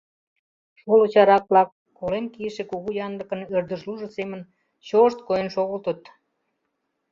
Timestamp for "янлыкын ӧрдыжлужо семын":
3.05-4.41